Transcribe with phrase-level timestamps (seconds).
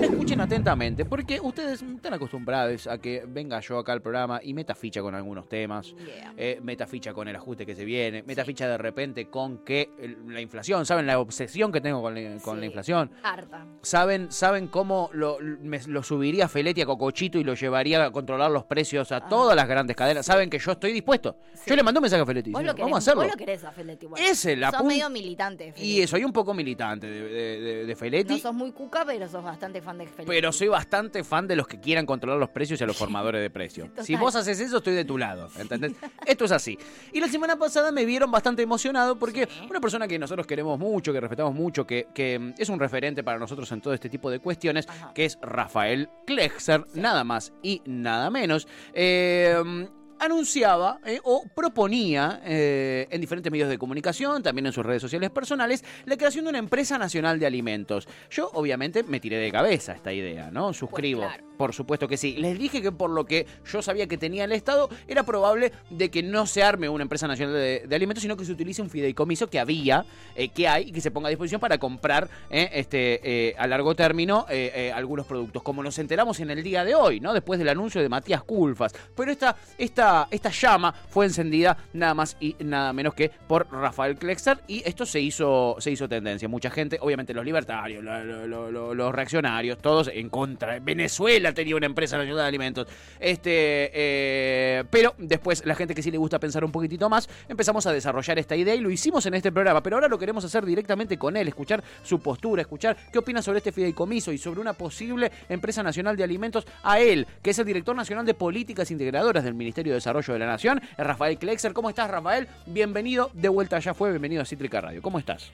[0.00, 4.74] Escuchen atentamente, porque ustedes están acostumbrados a que venga yo acá al programa y meta
[4.74, 6.34] ficha con algunos temas, Yeah.
[6.36, 9.90] eh, meta ficha con el ajuste que se viene, meta ficha de repente con que
[10.28, 12.66] la inflación, ¿saben la obsesión que tengo con la, con la Sí.
[12.66, 13.10] inflación?
[13.22, 13.66] Harta.
[13.82, 18.50] ¿Saben, ¿Saben cómo lo, me- lo subiría Feletti a Cocochito y lo llevaría a controlar
[18.50, 20.26] los precios a todas las grandes cadenas?
[20.26, 21.36] ¿Saben que yo estoy dispuesto?
[21.40, 21.46] Ah.
[21.54, 21.70] Sí.
[21.70, 22.50] Yo le mandé un mensaje a Feletti.
[22.52, 23.22] Vos diciendo, lo querés, Vamos a hacerlo.
[23.22, 24.22] Vos lo querés a Feletti igual.
[24.22, 26.00] Ese, la Sos medio militante, Feletti.
[26.02, 28.34] Y soy un poco militante de, de, de- de Feletti.
[28.34, 30.26] No sos muy cuca, pero sos bastante fan de Feletti.
[30.28, 33.40] Pero soy bastante fan de los que quieran controlar los precios y a los formadores
[33.40, 33.88] de precios.
[33.88, 34.04] Total.
[34.04, 35.48] Si vos haces eso, estoy de tu lado.
[35.58, 35.92] ¿Entendés?
[36.26, 36.78] Esto es así.
[37.12, 39.66] Y la semana pasada me vieron bastante emocionado porque Sí.
[39.70, 43.38] una persona que nosotros queremos mucho, que respetamos mucho, que, que, es un referente para
[43.38, 45.12] nosotros en todo este tipo de cuestiones, Ajá.
[45.14, 48.66] que es Rafael Klexer, nada más y nada menos.
[48.92, 49.86] eh,
[50.18, 55.30] anunciaba eh, o proponía eh, en diferentes medios de comunicación, también en sus redes sociales
[55.30, 58.08] personales, la creación de una empresa nacional de alimentos.
[58.30, 60.72] Yo obviamente me tiré de cabeza esta idea, ¿no?
[60.72, 61.26] Suscribo.
[61.56, 62.36] Por supuesto que sí.
[62.36, 66.10] Les dije que por lo que yo sabía que tenía el Estado, era probable de
[66.10, 69.48] que no se arme una empresa nacional de, alimentos, sino que se utilice un fideicomiso
[69.48, 73.20] que había, eh, que hay, y que se ponga a disposición para comprar eh, este,
[73.48, 76.94] eh, a largo término eh, eh, algunos productos, como nos enteramos en el día de
[76.94, 77.32] hoy, ¿no?
[77.32, 78.92] Después del anuncio de Matías Culfas.
[79.16, 84.16] Pero esta, esta, esta llama fue encendida nada más y nada menos que por Rafael
[84.16, 86.48] Klexer, y esto se hizo, se hizo tendencia.
[86.48, 90.78] Mucha gente, obviamente los libertarios, lo- lo- lo- lo- los reaccionarios, todos en contra.
[90.80, 92.88] Venezuela tenía una empresa nacional de alimentos.
[93.20, 97.86] Este, eh, pero después la gente que sí le gusta pensar un poquitito más, empezamos
[97.86, 99.82] a desarrollar esta idea y lo hicimos en este programa.
[99.82, 103.58] Pero ahora lo queremos hacer directamente con él, escuchar su postura, escuchar qué opina sobre
[103.58, 107.66] este fideicomiso y sobre una posible empresa nacional de alimentos a él, que es el
[107.66, 111.72] director nacional de políticas integradoras del Ministerio de Desarrollo de la Nación, Rafael Klexer.
[111.72, 112.48] ¿Cómo estás, Rafael?
[112.66, 115.02] Bienvenido de vuelta ya fue, bienvenido a Cítrica Radio.
[115.02, 115.52] ¿Cómo estás?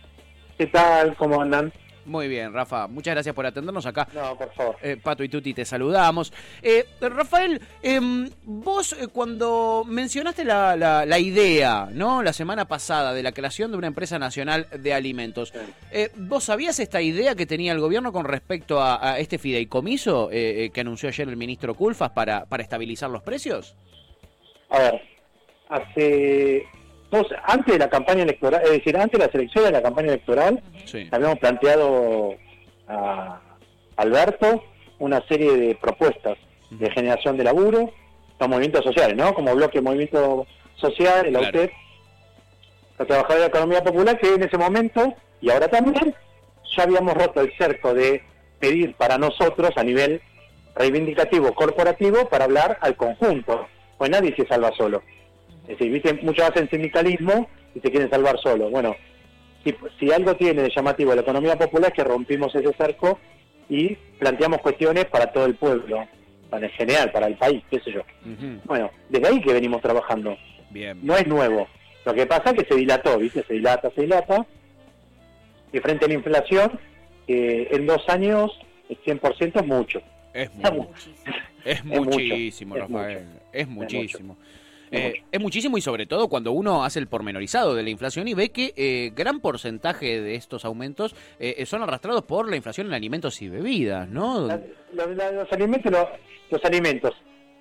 [0.59, 1.17] ¿Qué tal?
[1.17, 1.73] ¿Cómo andan?
[2.05, 2.89] Muy bien, Rafa.
[2.89, 4.09] Muchas gracias por atendernos acá.
[4.13, 4.77] No, por favor.
[4.83, 6.33] Eh, Pato y Tuti, te saludamos.
[6.61, 12.23] Eh, Rafael, em, vos eh, cuando mencionaste la, la- la idea, ¿no?
[12.23, 15.53] La semana pasada de la creación de una empresa nacional de alimentos,
[15.93, 20.31] eh, ¿vos sabías esta idea que tenía el gobierno con respecto a, a este fideicomiso
[20.33, 23.77] eh, eh, que anunció ayer el ministro Culfas para, para estabilizar los precios?
[24.71, 25.03] A ver,
[25.69, 26.65] hace
[27.13, 30.09] dos, antes de la campaña electoral, es decir, antes de la selección de la campaña
[30.09, 31.07] electoral, Sí.
[31.13, 32.35] habíamos planteado
[32.89, 33.41] a
[33.97, 34.65] Alberto
[34.99, 36.39] una serie de propuestas
[36.71, 37.91] de generación de laburo,
[38.41, 39.35] los movimientos sociales, ¿no?
[39.35, 40.47] Como bloque de movimiento
[40.77, 41.47] social, el Claro.
[41.47, 41.71] AUTEP,
[42.99, 46.15] los trabajadores de la economía popular, que en ese momento, y ahora también,
[46.75, 48.23] ya habíamos roto el cerco de
[48.59, 50.21] pedir para nosotros a nivel
[50.75, 53.67] reivindicativo, corporativo, para hablar al conjunto.
[53.99, 55.03] Pues nadie se salva solo.
[55.63, 58.69] Es decir, viste, muchos hacen sindicalismo y se quieren salvar solo.
[58.71, 58.95] Bueno,
[59.65, 63.19] si, si algo tiene de llamativo la economía popular es que rompimos ese cerco
[63.69, 66.07] y planteamos cuestiones para todo el pueblo,
[66.51, 68.01] para en general, para el país, qué sé yo.
[68.01, 70.37] Ujú, Bueno, desde ahí que venimos trabajando.
[70.71, 70.99] Bien.
[71.03, 71.69] No es nuevo.
[72.05, 73.43] Lo que pasa es que se dilató, ¿viste?
[73.45, 74.45] Se dilata, se dilata.
[75.73, 76.79] Y frente a la inflación,
[77.29, 78.51] eh, en dos años,
[78.89, 80.03] el 100% es mucho.
[80.35, 80.89] Es, Está mu- mu-
[81.65, 83.27] es mucho, muchísimo, es Rafael.
[83.53, 83.97] Es mucho.
[83.97, 84.37] muchísimo.
[84.93, 88.29] Es Eh, es muchísimo y sobre todo cuando uno hace el pormenorizado de la inflación
[88.29, 92.87] y ve que eh, gran porcentaje de estos aumentos eh, son arrastrados por la inflación
[92.89, 94.47] en alimentos y bebidas, ¿no?
[94.47, 94.61] La-
[94.93, 96.07] la- la- los alimentos, los,
[96.51, 97.13] los alimentos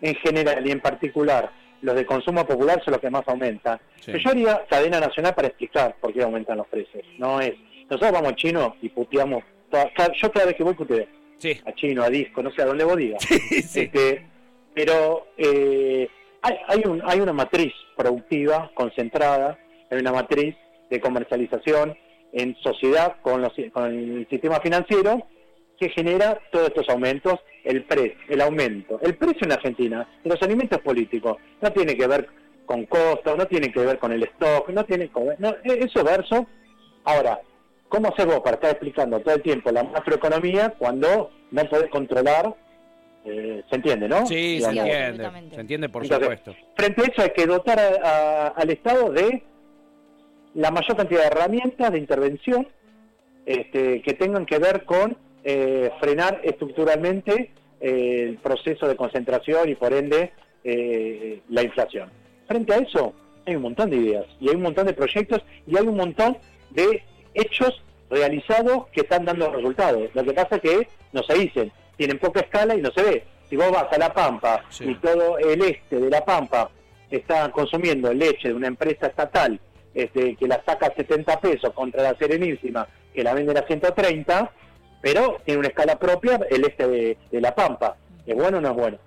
[0.01, 3.79] en general y en particular los de consumo popular son los que más aumentan.
[4.01, 4.11] Sí.
[4.23, 7.03] Yo haría cadena nacional para explicar por qué aumentan los precios.
[7.17, 7.53] No es
[7.89, 9.43] nosotros vamos a chino y puteamos.
[9.69, 11.05] toda- cada- yo cada vez que voy puteo
[11.37, 13.23] Sí, a chino, a disco, no sé a dónde vos digas.
[13.65, 13.79] sí.
[13.81, 14.25] Este,
[14.75, 16.07] pero eh,
[16.41, 19.57] hay, hay, un, hay una matriz productiva concentrada,
[19.89, 20.55] hay una matriz
[20.89, 21.95] de comercialización
[22.33, 25.25] en sociedad con, los, con el sistema financiero
[25.79, 28.99] que genera todos estos aumentos, el precio, el aumento.
[29.01, 32.27] El precio en Argentina los alimentos políticos no tiene que ver
[32.65, 36.03] con costos, no tiene que ver con el stock, no tiene que ver, no, eso
[36.03, 36.47] verso.
[37.03, 37.41] Ahora,
[37.89, 42.55] ¿cómo hacer vos para estar explicando todo el tiempo la macroeconomía cuando no podés controlar?
[43.25, 44.25] Eh, ¿Se entiende, no?
[44.25, 45.29] Sí, se entiende.
[45.53, 46.55] Se entiende, por Entonces, supuesto.
[46.75, 49.43] Frente a eso hay que dotar a- a- al Estado de
[50.55, 52.67] la mayor cantidad de herramientas de intervención
[53.45, 59.75] este, que tengan que ver con eh, frenar estructuralmente eh, el proceso de concentración y
[59.75, 60.31] por ende
[60.63, 62.09] eh, la inflación.
[62.47, 63.13] Frente a eso
[63.45, 66.37] hay un montón de ideas y hay un montón de proyectos y hay un montón
[66.69, 67.03] de
[67.33, 70.09] hechos realizados que están dando resultados.
[70.13, 71.71] Lo que pasa es que no se dicen,
[72.01, 73.23] tienen poca escala y no se ve.
[73.47, 74.85] Si vos vas a La Pampa Sí.
[74.89, 76.71] y todo el este de La Pampa
[77.11, 79.59] está consumiendo leche de una empresa estatal
[79.93, 84.51] este, que la saca a 70 pesos contra la Serenísima, que la venden a 130,
[84.99, 87.97] pero tiene una escala propia el este de, de La Pampa.
[88.25, 88.97] ¿Es bueno o no es bueno?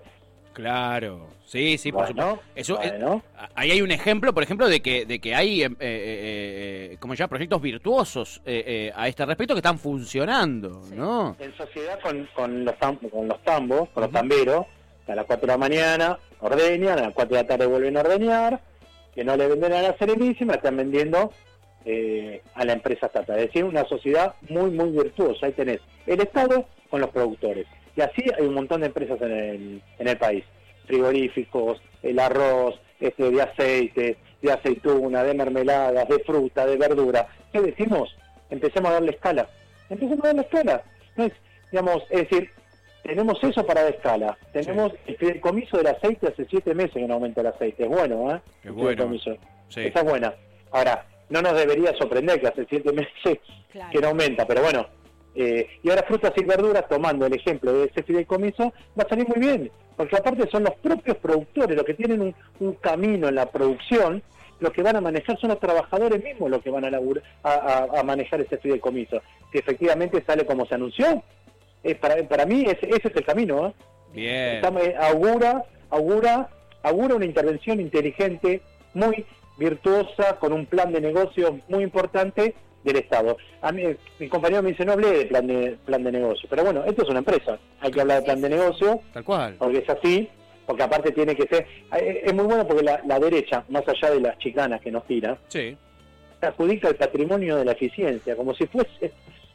[0.54, 2.50] Claro, sí, sí, por Bueno, supuesto.
[2.54, 3.22] Eso, bueno.
[3.54, 7.14] ahí hay un ejemplo, por ejemplo, de que, de que hay, eh, eh, eh, como
[7.14, 11.36] ya, proyectos virtuosos eh, eh, a este respecto que están funcionando, ¿no?
[11.40, 14.64] En sociedad con, con, los, tam- con los tambos, con los tamberos,
[15.06, 18.00] a las 4 de la mañana ordeñan, a las 4 de la tarde vuelven a
[18.00, 18.60] ordeñar,
[19.14, 21.30] que no le venden a la Serenísima, están vendiendo
[21.84, 23.38] eh, a la empresa estatal.
[23.38, 25.46] Es decir, una sociedad muy, muy virtuosa.
[25.46, 27.66] Ahí tenés el Estado con los productores.
[27.96, 30.44] Y así hay un montón de empresas en el, en el país.
[30.86, 37.26] Frigoríficos, el arroz, este, de aceite, de aceituna, de mermeladas, de fruta, de verdura.
[37.52, 38.14] ¿Qué decimos?
[38.50, 39.48] Empecemos a darle escala.
[39.88, 40.82] Empecemos a darle escala.
[41.16, 41.32] No es,
[41.70, 42.50] digamos, es decir,
[43.02, 44.38] tenemos eso para dar escala.
[44.52, 47.84] Tenemos el fideicomiso del aceite hace siete meses que no aumenta el aceite.
[47.84, 48.40] Es bueno, ¿eh?
[48.64, 49.10] El bueno.
[49.68, 49.80] Sí.
[49.80, 50.34] Esa es buena.
[50.72, 53.38] Ahora, no nos debería sorprender que hace siete meses
[53.72, 53.90] Claro.
[53.90, 54.86] que no aumenta, pero bueno.
[55.34, 59.26] Eh, y ahora frutas y verduras, tomando el ejemplo de ese fideicomiso, va a salir
[59.28, 63.34] muy bien, porque aparte son los propios productores los que tienen un, un camino en
[63.34, 64.22] la producción,
[64.60, 67.50] los que van a manejar son los trabajadores mismos los que van a, labur- a,
[67.52, 69.20] a- a manejar ese fideicomiso,
[69.50, 71.22] que efectivamente sale como se anunció.
[71.82, 73.72] Eh, para, para mí ese, ese es el camino, ¿eh?
[74.14, 74.54] Bien.
[74.56, 76.48] Estamos- eh, augura, augura,
[76.82, 78.62] augura una intervención inteligente,
[78.94, 79.26] muy
[79.58, 82.54] virtuosa, con un plan de negocio muy importante
[82.84, 83.36] del Estado.
[83.62, 86.46] A mí, eh, mi compañero me dice, no hablé de plan de, plan de negocio,
[86.48, 89.54] pero bueno, esto es una empresa, hay que hablar de plan de negocio, Tal cual.
[89.58, 90.28] porque es así,
[90.66, 91.66] porque aparte tiene que ser,
[91.98, 95.04] eh, es muy bueno porque la, la derecha, más allá de las chicanas que nos
[95.06, 95.76] tira, Sí.
[96.40, 99.12] adjudica el patrimonio de la eficiencia, como si fuese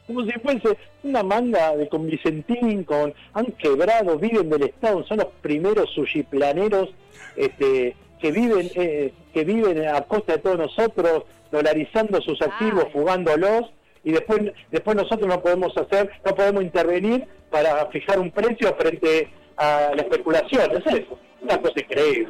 [0.08, 5.18] como si fuese una manga de con Vicentín, con han quebrado, viven del Estado, son
[5.18, 6.88] los primeros sushiplaneros
[7.36, 12.90] este, que viven eh, que viven a costa de todos nosotros, dolarizando sus activos, Claro.
[12.92, 13.72] jugándolos,
[14.04, 14.40] y después
[14.70, 20.02] después nosotros no podemos hacer, no podemos intervenir para fijar un precio frente a la
[20.02, 20.70] especulación.
[20.72, 22.28] Es eso, una cosa increíble.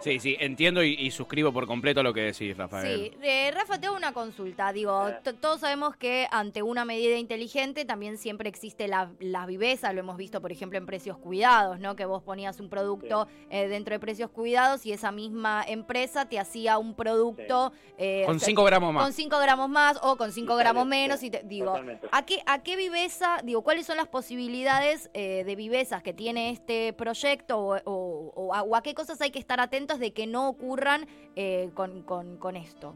[0.00, 3.10] Sí, sí, entiendo y, y suscribo por completo lo que decís, Rafael.
[3.12, 4.72] Sí, eh, Rafa, te hago una consulta.
[4.72, 5.08] Digo,
[5.40, 9.92] todos sabemos que ante una medida inteligente también siempre existe la, la viveza.
[9.92, 11.96] Lo hemos visto, por ejemplo, en precios cuidados, ¿no?
[11.96, 16.38] Que vos ponías un producto eh, dentro de precios cuidados y esa misma empresa te
[16.38, 19.04] hacía un producto eh, Con o sea, 5 gramos más.
[19.04, 21.22] con 5 gramos más o con 5 Sí, gramos sí, menos.
[21.22, 22.08] Y te- digo, totalmente.
[22.12, 26.50] ¿a qué, ¿a qué viveza, digo, cuáles son las posibilidades eh, de vivezas que tiene
[26.50, 30.12] este proyecto o, o- o a, o a qué cosas hay que estar atentos de
[30.12, 31.06] que no ocurran
[31.36, 32.94] eh, con, esto?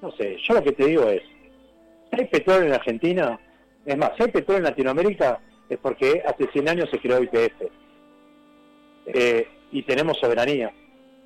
[0.00, 1.22] No sé, yo lo que te digo es,
[2.12, 3.40] hay petróleo en Argentina,
[3.84, 7.62] es más, si hay petróleo en Latinoamérica, es porque hace 100 años se creó IPF.
[9.06, 10.72] Eh, y tenemos soberanía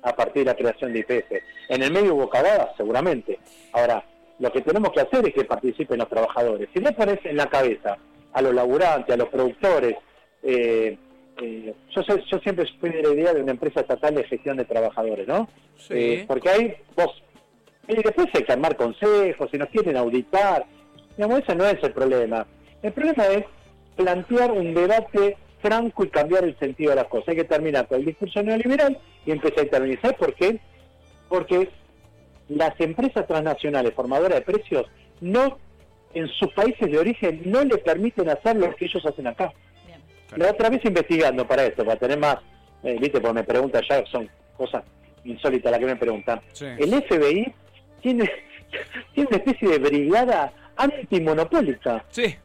[0.01, 1.31] a partir de la creación de IPF.
[1.69, 3.39] En el medio hubo cagadas, seguramente.
[3.73, 4.03] Ahora,
[4.39, 6.69] lo que tenemos que hacer es que participen los trabajadores.
[6.73, 7.97] Si le pones en la cabeza
[8.33, 9.95] a los laburantes, a los productores,
[10.43, 10.97] eh,
[11.41, 14.65] eh, yo, yo siempre fui de la idea de una empresa estatal de gestión de
[14.65, 15.47] trabajadores, ¿no?
[15.75, 15.93] Sí.
[15.93, 17.23] Eh, porque ahí vos
[17.87, 20.65] y después hay que armar consejos, si nos quieren auditar.
[21.15, 22.45] Digamos, ese no es el problema.
[22.83, 23.45] El problema es
[23.95, 27.29] plantear un debate franco y cambiar el sentido de las cosas.
[27.29, 29.99] Hay que terminar con el discurso neoliberal y empezar a intervenir.
[30.01, 30.59] ¿Sabes por qué?
[31.29, 31.69] Porque
[32.49, 34.85] las empresas transnacionales formadoras de precios
[35.21, 35.57] no,
[36.13, 39.53] en sus países de origen, no le permiten hacer lo que ellos hacen acá.
[40.35, 42.37] La otra vez investigando para esto, para tener más,
[42.83, 44.83] eh, viste, porque me preguntan ya, son cosas
[45.23, 46.41] insólitas las que me preguntan.
[46.53, 46.65] Sí.
[46.65, 47.53] El FBI
[48.01, 48.29] tiene,
[49.13, 52.35] tiene una especie de brigada antimonopólica Sí.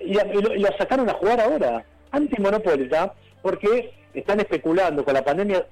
[0.00, 5.24] y, y lo, y la sacaron a jugar ahora, antimonopólica, porque están especulando con la
[5.24, 5.66] pandemia,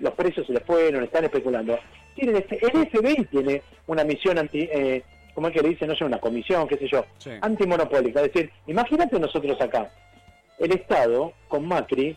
[0.00, 1.78] los precios se les fueron, están especulando.
[2.14, 5.02] Tienen este- el FBI tiene una misión anti, eh,
[5.34, 5.88] ¿cómo es que le dicen?
[5.88, 7.30] No sé, una comisión, qué sé yo, Sí.
[7.40, 8.20] antimonopólica.
[8.22, 9.90] Es decir, imagínate nosotros acá,
[10.60, 12.16] el Estado con Macri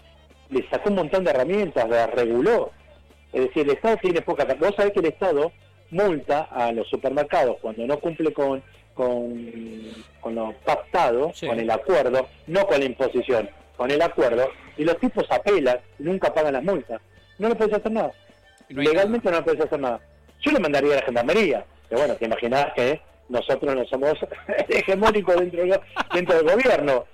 [0.49, 2.71] le sacó un montón de herramientas, las reguló.
[3.31, 4.45] Es decir, el Estado tiene poca...
[4.59, 5.51] Vos sabés que el Estado
[5.89, 8.61] multa a los supermercados cuando no cumple con,
[8.93, 9.49] con,
[10.21, 11.47] con lo pactado, Sí.
[11.47, 14.47] con el acuerdo, no con la imposición, con el acuerdo,
[14.77, 17.01] y los tipos apelan y nunca pagan las multas.
[17.39, 18.11] No le puedes hacer nada.
[18.69, 19.99] No Legalmente no le puedes hacer nada.
[20.41, 24.13] Yo le mandaría a la gendarmería, que bueno, te imaginás que nosotros no somos
[24.69, 25.79] hegemónicos dentro, del-
[26.13, 27.05] dentro del gobierno.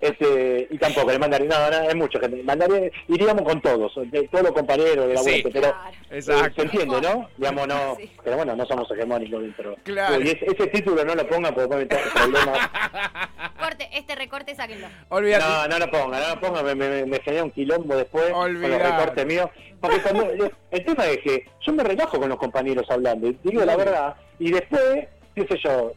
[0.00, 2.42] Este, y tampoco le mandaría nada, nada, es mucho gente.
[2.42, 5.30] Mandaría, iríamos con todos, de todos los compañeros de la Sí.
[5.42, 5.96] vuelta, pero Claro.
[6.10, 6.54] eh, Exacto.
[6.56, 7.28] se entiende, ¿no?
[7.38, 8.10] Digamos, no, Sí.
[8.22, 9.76] pero bueno, no somos hegemónicos dentro.
[9.84, 10.20] Claro.
[10.20, 12.58] Y ese, ese título no lo pongan porque puede meter problemas.
[13.58, 14.86] Corte, este recorte, sáquenlo.
[15.08, 15.44] Olvídate.
[15.44, 18.34] No, no lo ponga, no lo ponga, me, me, me genera un quilombo después con
[18.42, 18.68] Olvidate.
[18.78, 19.48] los recortes míos.
[19.80, 20.30] Porque cuando,
[20.70, 24.14] el tema es que yo me relajo con los compañeros hablando, y digo la verdad,
[24.38, 25.92] y después, qué sé yo,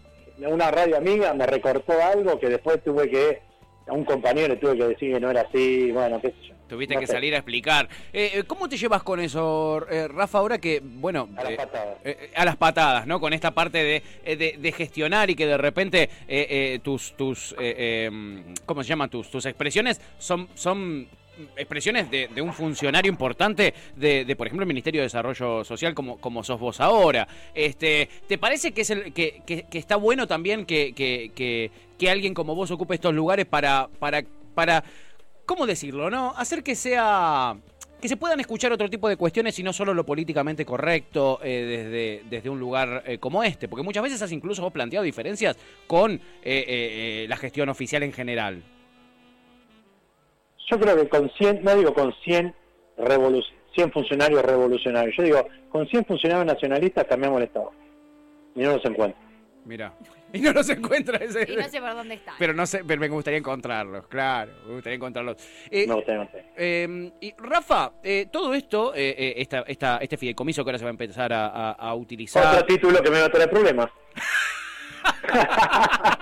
[0.48, 3.42] una radio amiga me recortó algo que después tuve que,
[3.88, 6.56] a un compañero le tuve que decir que no era así, bueno, qué sé yo.
[6.68, 7.90] Tuviste No que sé, salir a explicar.
[8.14, 11.28] Eh, eh, ¿Cómo te llevas con eso, eh, Rafa, ahora que, bueno...
[11.36, 11.98] A las eh, patadas.
[12.04, 13.20] eh, a las patadas, ¿no?
[13.20, 16.10] Con esta parte de, de, de gestionar y que de repente
[16.84, 17.56] tus, tus eh,
[18.08, 19.08] eh, ¿cómo se llama?
[19.08, 21.08] Tus, tus expresiones son, son
[21.56, 25.94] expresiones de, de un funcionario importante de, de, por ejemplo, el Ministerio de Desarrollo Social
[25.94, 27.28] como, como sos vos ahora.
[27.54, 32.10] Este, ¿Te parece que, es el, que, que- que está bueno también que, que, que,
[32.10, 34.24] alguien como vos ocupe estos lugares para, para,
[34.56, 34.84] para,
[35.46, 36.34] ¿cómo decirlo, no?
[36.38, 37.56] Hacer que sea
[38.02, 42.22] que se puedan escuchar otro tipo de cuestiones y no solo lo políticamente correcto eh,
[42.24, 45.58] desde, desde un lugar eh, como este, porque muchas veces has incluso vos planteado diferencias
[45.86, 48.64] con eh, eh, eh, la gestión oficial en general.
[50.70, 52.54] Yo creo que con 100, no digo con 100,
[52.98, 53.42] revolu
[53.76, 57.72] 100 funcionarios revolucionarios, yo digo, con 100 funcionarios nacionalistas cambiamos el Estado.
[58.56, 59.20] Y no los encuentro.
[59.66, 59.94] Mira.
[60.32, 61.52] Y no los encuentra ese.
[61.52, 62.34] Y no sé por dónde está.
[62.38, 65.38] Pero no sé, pero me gustaría encontrarlos, claro, me gustaría encontrarlos.
[65.72, 66.46] Eh, Me gustaría encontrar.
[66.56, 70.84] Eh, y Rafa, eh, todo esto, eh, eh, esta, esta, este fideicomiso que ahora se
[70.86, 72.46] va a empezar a, a- a utilizar.
[72.54, 73.88] Otro título que me va a traer problemas.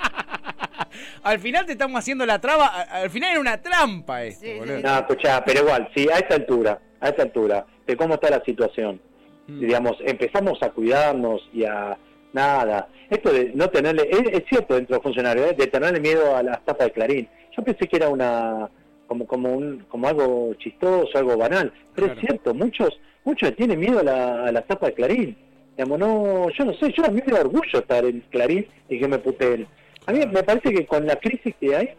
[1.24, 4.60] al final te estamos haciendo la traba, al final era una trampa esto, Sí, sí,
[4.60, 4.78] boludo.
[4.78, 4.84] sí.
[4.84, 8.44] No, escuchá, pero igual, si a esta altura, a esta altura, de cómo está la
[8.44, 9.00] situación,
[9.48, 9.60] Mm.
[9.62, 11.98] digamos, empezamos a cuidarnos y a
[12.34, 12.90] nada.
[13.10, 15.56] Esto de no tenerle, es, es cierto dentro de los funcionarios, ¿eh?
[15.58, 17.30] de tenerle miedo a las tapas de Clarín.
[17.56, 18.70] Yo pensé que era una
[19.08, 22.20] como como un como algo chistoso, algo banal, pero Claro.
[22.22, 25.38] es cierto, muchos muchos tienen miedo a la, a las tapas de Clarín.
[25.78, 29.00] Digamos, no, yo no sé, yo a mí me da orgullo estar en Clarín y
[29.00, 29.66] que me puteen.
[30.08, 31.90] A mí me parece que con la crisis que hay,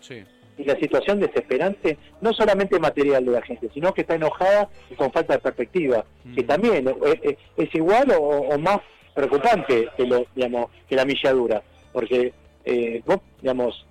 [0.00, 0.22] Sí.
[0.56, 4.94] y la situación desesperante, no solamente material de la gente, sino que está enojada y
[4.94, 6.46] con falta de perspectiva, que Mm.
[6.46, 8.78] también es, es- es igual o, o más
[9.14, 11.62] preocupante que lo digamos que la milladura,
[11.92, 12.32] porque
[12.64, 13.84] eh, vos digamos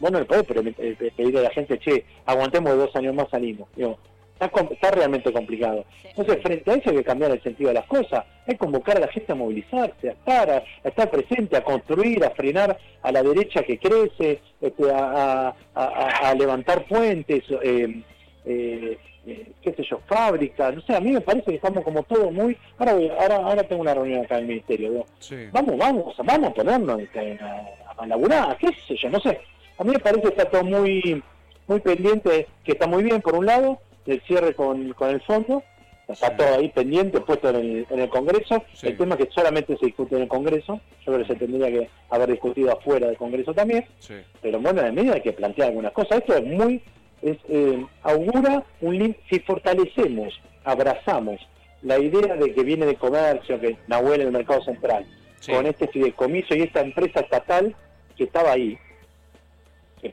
[0.00, 0.44] vos no le podés
[0.78, 3.98] eh, pedir a la gente, che, aguantemos dos años más salimos, digo,
[4.34, 5.84] está, com- está realmente complicado.
[6.02, 6.08] Sí.
[6.08, 8.96] Entonces, frente a eso hay que cambiar el sentido de las cosas, hay que convocar
[8.96, 12.76] a la gente a movilizarse, a estar, a, a estar presente, a construir, a frenar
[13.02, 18.02] a la derecha que crece, este, a, a- a- a levantar puentes, eh,
[18.44, 22.02] eh, eh, qué sé yo, fábricas, no sé, a mí me parece que estamos como
[22.02, 22.56] todos muy...
[22.78, 25.36] Ahora, voy- ahora, ahora tengo una reunión acá en el ministerio, digo, Sí.
[25.50, 29.40] vamos, vamos, vamos a ponernos este, a, a laburar, qué sé yo, no sé.
[29.78, 31.22] A mí me parece que está todo muy
[31.66, 35.62] muy pendiente, que está muy bien por un lado, el cierre con, con el fondo,
[36.08, 36.34] está Sí.
[36.36, 38.88] todo ahí pendiente, puesto en el, en el Congreso, Sí.
[38.88, 41.68] el tema es que solamente se discute en el Congreso, yo creo que se tendría
[41.68, 44.14] que haber discutido afuera del Congreso también, Sí.
[44.42, 46.18] pero bueno, en medio hay que plantear algunas cosas.
[46.18, 46.82] Esto es muy,
[47.22, 51.40] es, eh, augura un lin- si fortalecemos, abrazamos
[51.82, 55.06] la idea de que viene de comercio, que Nahuel en el mercado central,
[55.46, 57.74] con este fideicomiso y esta empresa estatal
[58.16, 58.78] que estaba ahí,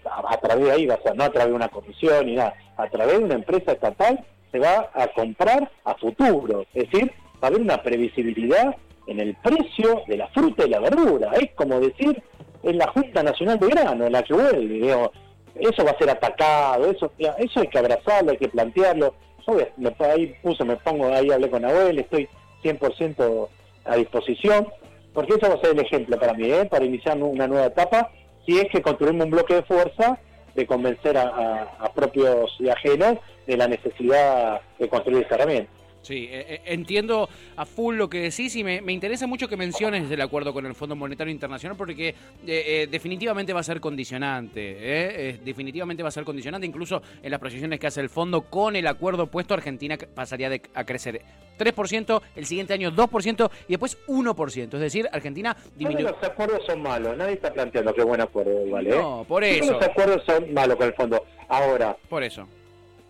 [0.06, 2.36] a, a través de ahí, va a ser, no a través de una comisión ni
[2.36, 7.12] nada, a través de una empresa estatal se va a comprar a futuro, es decir,
[7.36, 8.76] va a haber una previsibilidad
[9.08, 12.22] en el precio de la fruta y la verdura, es como decir,
[12.64, 15.12] es la Junta Nacional de Grano la que vuelve, digo,
[15.56, 19.16] eso va a ser atacado, eso eso hay que abrazarlo, hay que plantearlo,
[19.48, 22.28] yo me, ahí puse, me pongo, ahí hablé con Abuel, estoy
[22.64, 23.48] 100%
[23.86, 24.68] a disposición,
[25.14, 26.66] porque eso va a ser el ejemplo para mí, ¿eh?
[26.66, 28.12] para iniciar una nueva etapa,
[28.46, 30.20] si es que construimos un bloque de fuerza
[30.56, 33.18] de convencer a, propios y ajenos
[33.48, 35.72] de la necesidad de construir esta herramienta.
[36.02, 39.56] Sí, eh, eh, entiendo a full lo que decís y me, me interesa mucho que
[39.56, 42.16] menciones el acuerdo con el Fondo Monetario Internacional porque eh,
[42.46, 47.80] eh, definitivamente va a ser condicionante, definitivamente va a ser condicionante, incluso en las proyecciones
[47.80, 51.22] que hace el fondo con el acuerdo puesto, Argentina pasaría de- a crecer
[51.60, 56.10] 3%, el siguiente año 2% y después 1%, es decir, Argentina Todos disminuyó.
[56.10, 58.84] los acuerdos son malos, nadie está planteando que buen acuerdo ¿eh?
[58.90, 61.24] No, por Todos eso, los acuerdos son malos con el fondo.
[61.48, 62.48] Ahora, por eso.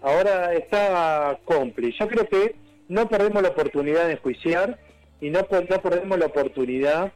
[0.02, 1.98] ahora está cómplice.
[2.00, 2.56] Yo creo que
[2.92, 4.78] no perdemos la oportunidad de enjuiciar
[5.22, 7.14] y no, no perdemos la oportunidad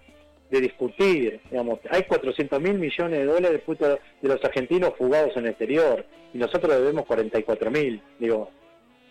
[0.50, 1.42] de discutir.
[1.52, 6.38] Digamos, hay 400 mil millones de dólares de los argentinos fugados en el exterior y
[6.38, 8.50] nosotros debemos 44 mil, digo,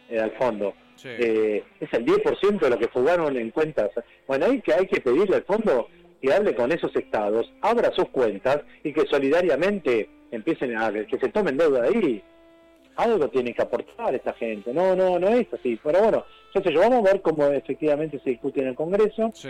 [0.09, 0.73] eh, al fondo.
[0.97, 1.09] Sí.
[1.11, 3.91] Eh, es el 10% de lo que fugaron en cuentas.
[4.27, 5.89] Bueno, hay que, hay que pedirle al fondo
[6.23, 11.29] que hable con esos estados, abra sus cuentas y que solidariamente empiecen a que se
[11.29, 12.25] tomen deuda de ahí.
[12.97, 14.73] Algo tiene que aportar esta gente.
[14.73, 15.79] No, no, no es así.
[15.83, 19.31] Pero bueno, sé, yo vamos a ver cómo efectivamente se discute en el Congreso.
[19.35, 19.49] Sí.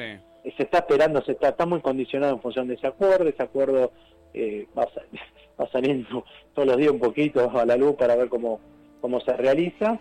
[0.57, 3.93] se está esperando, se está, está muy condicionado en función de ese acuerdo, ese acuerdo
[4.33, 4.87] eh, va,
[5.61, 6.25] va saliendo
[6.55, 8.61] todos los días un poquito a la luz para ver cómo,
[9.01, 9.99] cómo se realiza.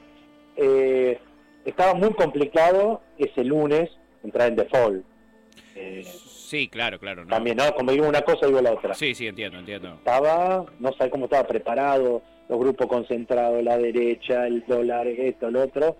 [0.55, 1.19] Eh,
[1.65, 3.89] estaba muy complicado ese lunes
[4.23, 5.05] entrar en default.
[5.75, 6.03] Eh,
[6.53, 7.23] Sí, claro, claro.
[7.25, 7.31] No.
[7.31, 7.73] también, ¿no?
[7.73, 8.93] Como digo una cosa, digo la otra.
[8.93, 9.95] Sí, sí, entiendo, entiendo.
[9.95, 15.55] Estaba, no sé cómo estaba preparado, los grupos concentrados, la derecha, el dólar, esto, el
[15.55, 15.95] otro,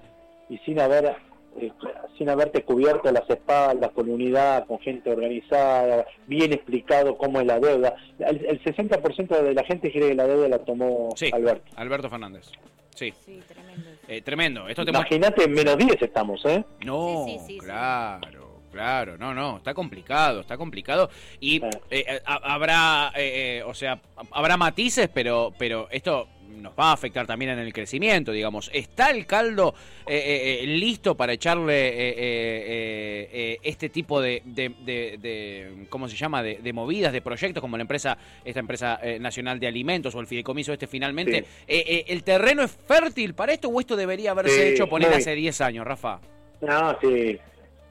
[0.49, 1.15] y sin haber
[1.59, 1.71] eh,
[2.17, 7.59] sin haberte cubierto las espaldas con unidad, con gente organizada, bien explicado cómo es la
[7.59, 7.95] deuda.
[8.19, 11.71] El, el 60% de la gente cree que la deuda la tomó Sí, Alberto.
[11.75, 12.49] Alberto Fernández.
[12.95, 13.89] Sí, Sí, tremendo.
[14.07, 14.67] eh, tremendo.
[14.67, 16.63] Esto te Imagínate, en menos 10 estamos, ¿eh?
[16.85, 17.57] No, Sí, sí, sí, sí.
[17.59, 18.42] claro,
[18.73, 23.73] claro, no, no, está complicado, está complicado y eh, eh, ha- habrá, eh, eh, o
[23.73, 24.01] sea,
[24.31, 26.27] habrá matices, pero, pero esto
[26.57, 28.69] nos va a afectar también en el crecimiento, digamos.
[28.73, 29.73] ¿Está el caldo
[30.05, 36.07] eh, listo para echarle eh, eh, eh, eh, este tipo de, de, de- de- ¿cómo
[36.07, 40.13] se llama?, de, de movidas, de proyectos como la empresa, esta empresa nacional de alimentos
[40.15, 41.39] o el fideicomiso este finalmente?
[41.41, 41.45] Sí.
[41.67, 45.09] Eh, eh, ¿El terreno es fértil para esto o esto debería haberse Sí, hecho poner
[45.09, 45.17] muy.
[45.17, 46.19] hace 10 años, Rafa?
[46.61, 47.37] No, sí.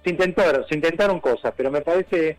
[0.04, 2.37] Se intentaron, se intentaron cosas, pero me parece,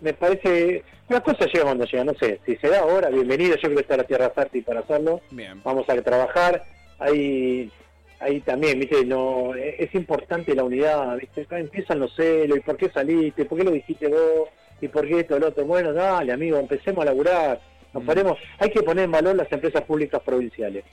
[0.00, 3.62] me parece, las cosas llegan cuando llegan, no sé, si se da ahora, bienvenido, yo
[3.62, 5.60] creo que está la tierra fértil para hacerlo, Bien.
[5.64, 6.62] vamos a trabajar,
[6.98, 7.70] ahí,
[8.18, 12.60] ahí también, viste, no, es es importante la unidad, viste, acá empiezan los celos, y
[12.60, 14.48] por qué saliste, por qué lo dijiste vos,
[14.82, 17.60] y por qué esto, el otro, bueno, dale amigo, empecemos a laburar,
[17.94, 18.06] nos Mm.
[18.06, 20.84] ponemos, hay que poner en valor las empresas públicas provinciales,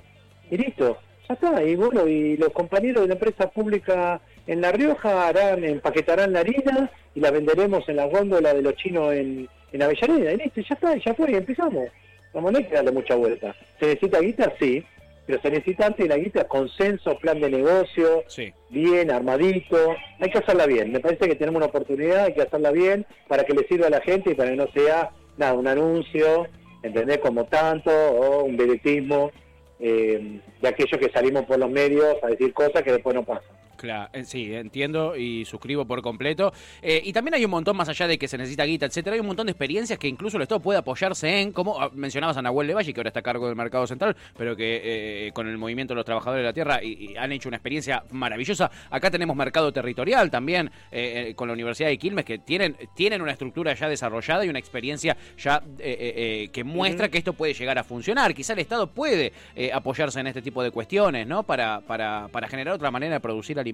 [0.50, 4.72] y listo, ya está, y bueno, y los compañeros de la empresa pública en La
[4.72, 9.48] Rioja harán, empaquetarán la harina y la venderemos en la góndola de los chinos en,
[9.72, 11.88] en Avellaneda, y listo, ya está, ya fue, y empezamos.
[12.34, 13.56] Vamos, no hay que darle mucha vuelta.
[13.80, 14.54] ¿Se necesita guita?
[14.60, 14.84] Sí,
[15.26, 18.54] pero se necesita antes de la guita consenso, plan de negocio, Sí.
[18.70, 19.96] bien, armadito.
[20.20, 20.92] Hay que hacerla bien.
[20.92, 23.90] Me parece que tenemos una oportunidad, hay que hacerla bien para que le sirva a
[23.90, 26.48] la gente y para que no sea nada, un anuncio,
[26.84, 27.18] ¿entendés?
[27.20, 29.32] Como tanto, o un vedetismo
[29.80, 33.57] eh, de aquellos que salimos por los medios a decir cosas que después no pasan.
[33.78, 36.52] Claro, eh, sí, entiendo y suscribo por completo.
[36.82, 39.20] Eh, y también hay un montón, más allá de que se necesita guita, etcétera, hay
[39.20, 42.42] un montón de experiencias que incluso el Estado puede apoyarse en, como ah, mencionabas a
[42.42, 45.58] Nahuel Levalle, que ahora está a cargo del mercado central, pero que eh, con el
[45.60, 48.72] movimiento de los trabajadores de la tierra y, y han hecho una experiencia maravillosa.
[48.90, 53.32] Acá tenemos mercado territorial también, eh, con la Universidad de Quilmes, que tienen, tienen una
[53.32, 58.34] estructura ya desarrollada y una experiencia ya que muestra que esto puede llegar a funcionar.
[58.34, 59.34] Quizá el Estado puede
[59.72, 61.44] apoyarse en este tipo de cuestiones, ¿no?
[61.44, 63.67] Para, para, para generar otra manera de producir alimentos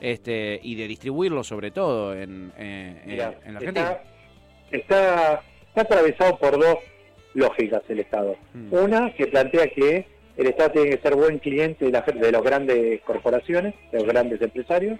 [0.00, 3.98] este, y de distribuirlos sobre todo en, eh, Mirá, en la Argentina.
[4.70, 6.76] está, está, está atravesado por dos
[7.34, 8.36] lógicas el Estado.
[8.54, 8.72] Mm.
[8.72, 12.42] Una que plantea que el Estado tiene que ser buen cliente de, la, de los
[12.42, 14.98] grandes corporaciones, de los grandes empresarios,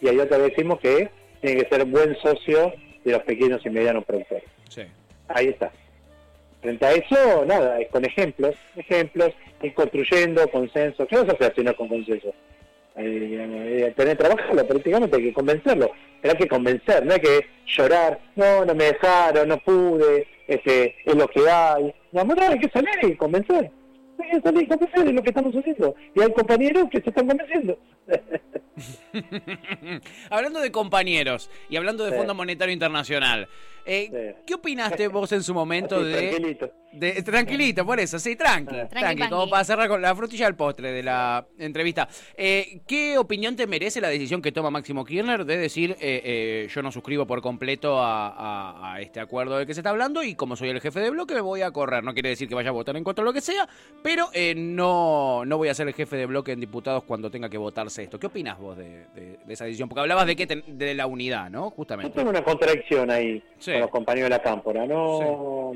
[0.00, 1.10] y hay otra que decimos que
[1.40, 2.72] tiene que ser buen socio
[3.04, 4.44] de los pequeños y medianos productores.
[4.68, 4.82] Sí.
[5.28, 5.70] Ahí está.
[6.60, 9.30] Frente a eso, nada, es con ejemplos, ejemplos,
[9.62, 11.06] ir construyendo consenso.
[11.06, 12.34] ¿Qué vas a hacer si no con consenso?
[13.00, 15.90] Eh, tener trabajo, políticamente hay que convencerlo.
[16.20, 20.96] Pero hay que convencer, no hay que llorar, no, no me dejaron, no pude, este,
[21.04, 21.94] es lo que hay.
[22.12, 23.70] No, no, hay que salir y convencer.
[24.18, 25.94] Hay que salir y convencer, es lo que estamos haciendo.
[26.14, 27.78] Y hay compañeros que se están convenciendo.
[30.30, 32.16] hablando de compañeros y hablando de Sí.
[32.16, 33.48] Fondo Monetario Internacional,
[33.84, 34.42] eh, Sí.
[34.46, 36.70] ¿qué opinaste vos en su momento Así, de, tranquilito.
[36.92, 38.88] de- Tranquilito, por eso, sí, tranqui, Ah.
[38.88, 42.08] tranqui, Tranqui, como para cerrar con la frutilla del postre de la entrevista.
[42.36, 46.68] Eh, ¿Qué opinión te merece la decisión que toma Máximo Kirchner de decir eh, eh,
[46.72, 50.22] yo no suscribo por completo a, a- a este acuerdo del que se está hablando
[50.22, 52.04] y como soy el jefe de bloque me voy a correr?
[52.04, 53.68] No quiere decir que vaya a votar en contra de lo que sea,
[54.02, 57.48] pero eh, no, no voy a ser el jefe de bloque en diputados cuando tenga
[57.48, 58.18] que votarse esto.
[58.18, 59.88] ¿Qué opinas vos de, de- de esa decisión?
[59.88, 61.64] Porque hablabas de que ten- de la unidad, ¿no?
[61.66, 62.16] Yo Justamente.
[62.16, 63.72] tengo una contradicción ahí Sí.
[63.72, 64.86] con los compañeros de la cámpora.
[64.86, 65.74] No,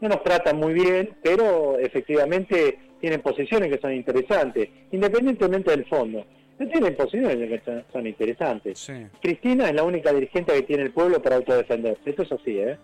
[0.00, 6.24] no nos tratan muy bien, pero efectivamente tienen posiciones que son interesantes, independientemente del fondo.
[6.58, 8.78] No tienen posiciones que son, son interesantes.
[8.78, 8.92] Sí.
[9.20, 12.08] Cristina es la única dirigente que tiene el pueblo para autodefenderse.
[12.08, 12.76] Esto es así, ¿eh?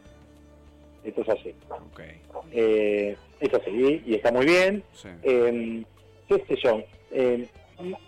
[1.05, 1.55] Esto es así.
[1.71, 2.01] Ok.
[2.53, 4.83] Eh, es así, y, y está muy bien.
[4.93, 5.09] Sí.
[5.23, 5.85] Eh,
[6.29, 6.83] ¿Qué sé yo?
[7.13, 7.47] Eh,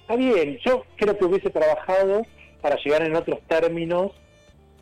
[0.01, 2.23] está bien, yo creo que hubiese trabajado
[2.61, 4.13] para llegar en otros términos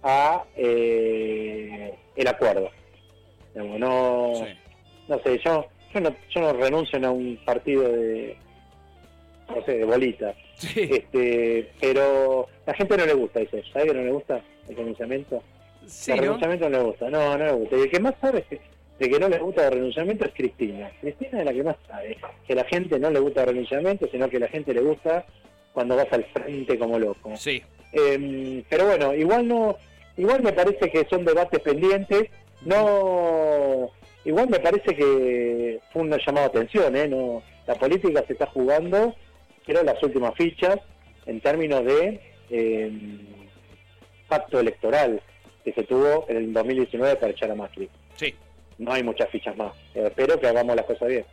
[0.03, 2.71] a eh, el acuerdo.
[3.55, 4.45] Digamos, no, Sí.
[5.09, 8.37] no sé, yo, yo, no, yo no renuncio a un partido de,
[9.55, 10.35] no sé, de bolita.
[10.55, 10.89] Sí.
[10.93, 13.57] Este, pero la gente no le gusta eso.
[13.73, 15.43] ¿Sabe que no le gusta el renunciamiento?
[15.87, 16.23] Sí, el ¿no?
[16.25, 17.11] renunciamiento no le gusta.
[17.11, 17.77] No, no le gusta.
[17.77, 18.61] Y el que más sabe que-
[19.01, 20.91] de que no le gusta el renunciamiento es Cristina.
[21.01, 24.29] Cristina es la que más sabe que la gente no le gusta el renunciamiento, sino
[24.29, 25.25] que la gente le gusta
[25.73, 27.35] cuando vas al frente como loco.
[27.35, 27.63] Sí.
[27.95, 29.79] Eh, pero bueno, igual no
[30.19, 32.29] igual me parece que son debates pendientes,
[32.67, 33.91] no,
[34.27, 37.09] igual me parece que fue un llamado de atención, ¿eh?
[37.09, 39.15] No, la política se está jugando,
[39.65, 40.77] creo, las últimas fichas
[41.25, 42.93] en términos de eh,
[44.29, 45.23] pacto electoral
[45.65, 47.89] que se tuvo en el 2019 para echar a Macri.
[48.17, 48.35] Sí.
[48.81, 49.75] No hay muchas fichas más.
[49.95, 51.27] Eh, espero que hagamos las cosas bien.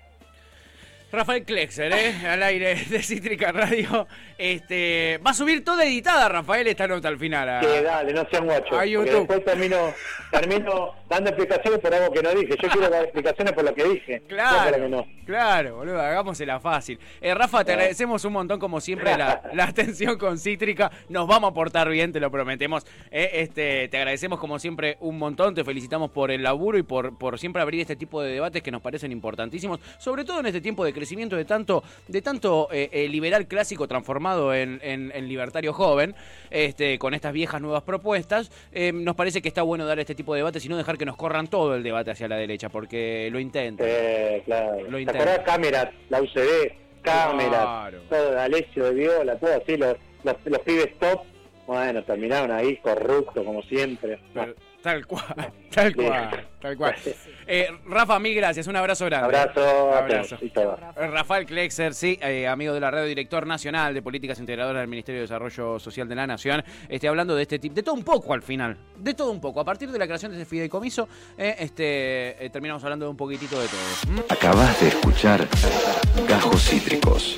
[1.10, 2.13] Rafael Klexer, ¿eh?
[2.28, 4.08] al aire de Cítrica Radio.
[4.38, 7.48] Este, va a subir toda editada, Rafael, esta nota al final.
[7.50, 8.67] a- Que dale, no sean guachos.
[8.74, 9.13] A porque YouTube.
[9.20, 9.93] después termino,
[10.32, 12.56] termino dando explicaciones por algo que no dije.
[12.62, 14.22] Yo quiero dar explicaciones por lo que dije.
[14.22, 15.08] no por lo que Claro, no.
[15.26, 17.00] claro, boludo, hagámosela fácil.
[17.22, 17.80] Eh, Rafa, te Claro.
[17.80, 20.91] agradecemos un montón, como siempre, la, la atención con Cítrica.
[21.08, 22.86] Nos vamos a portar bien, te lo prometemos.
[23.12, 25.56] Eh, este, te agradecemos, como siempre, un montón.
[25.56, 28.72] Te felicitamos por el laburo y por, por siempre abrir este tipo de debates que
[28.72, 32.89] nos parecen importantísimos, sobre todo en este tiempo de crecimiento de tanto, de tanto eh,
[32.91, 36.15] eh, liberal clásico transformado en, en- en libertario joven,
[36.49, 38.51] este, con estas viejas nuevas propuestas.
[38.71, 41.05] Eh, nos parece que está bueno dar este tipo de debates y no dejar que
[41.05, 43.88] nos corran todo el debate hacia la derecha, porque lo intentan.
[43.89, 44.81] Eh, claro.
[44.89, 48.01] Lo la UCD, cámaras, Claro.
[48.10, 51.21] todo Alessio de Viola, todo así, los, los, los pibes top.
[51.65, 54.19] Bueno, terminaron ahí corruptos como siempre.
[54.33, 54.55] Pero
[54.88, 56.95] Tal cual, tal cual, tal cual.
[57.45, 59.38] Eh, Rafa, mil gracias, un abrazo grande.
[59.38, 60.38] Abrazo, Abrazo.
[60.54, 60.80] todas.
[60.95, 64.88] Eh, Rafael Klexer, sí, eh, amigo de la radio, director nacional de políticas integradoras del
[64.88, 68.06] Ministerio de Desarrollo Social de la Nación, este, hablando de este tipo, de todo un
[68.06, 69.60] poco al final, de todo un poco.
[69.60, 73.17] A partir de la creación de ese fideicomiso, eh, este, eh, terminamos hablando de un
[73.17, 74.13] poquitito de todo.
[74.13, 74.19] ¿Mm?
[74.30, 75.45] Acabas de escuchar
[76.30, 77.38] Gajos Cítricos.